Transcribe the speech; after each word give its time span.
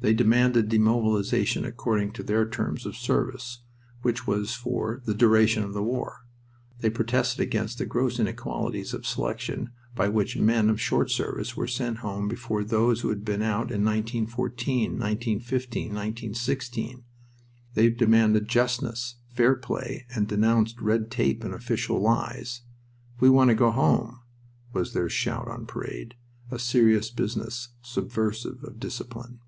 They 0.00 0.14
demanded 0.14 0.68
demobilization 0.68 1.64
according 1.64 2.12
to 2.12 2.22
their 2.22 2.48
terms 2.48 2.86
of 2.86 2.94
service, 2.96 3.62
which 4.02 4.28
was 4.28 4.54
for 4.54 5.02
"the 5.04 5.12
duration 5.12 5.64
of 5.64 5.72
the 5.74 5.82
war." 5.82 6.24
They 6.78 6.88
protested 6.88 7.40
against 7.42 7.78
the 7.78 7.84
gross 7.84 8.20
inequalities 8.20 8.94
of 8.94 9.04
selection 9.04 9.70
by 9.96 10.08
which 10.08 10.36
men 10.36 10.70
of 10.70 10.80
short 10.80 11.10
service 11.10 11.56
were 11.56 11.66
sent 11.66 11.96
home 11.98 12.28
before 12.28 12.62
those 12.62 13.00
who 13.00 13.08
had 13.08 13.24
been 13.24 13.42
out 13.42 13.72
in 13.72 13.84
1914, 13.84 14.92
1915, 14.92 15.82
1916. 15.86 17.02
They 17.74 17.90
demanded 17.90 18.48
justness, 18.48 19.16
fair 19.34 19.56
play, 19.56 20.06
and 20.14 20.28
denounced 20.28 20.80
red 20.80 21.10
tape 21.10 21.42
and 21.42 21.52
official 21.52 22.00
lies. 22.00 22.62
"We 23.18 23.30
want 23.30 23.48
to 23.48 23.56
go 23.56 23.72
home!" 23.72 24.20
was 24.72 24.92
their 24.92 25.08
shout 25.08 25.48
on 25.48 25.66
parade. 25.66 26.14
A 26.52 26.60
serious 26.60 27.10
business, 27.10 27.70
subversive 27.82 28.62
of 28.62 28.78
discipline. 28.78 29.40